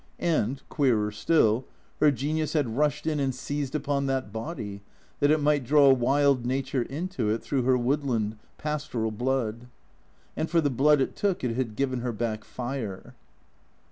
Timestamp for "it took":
11.01-11.43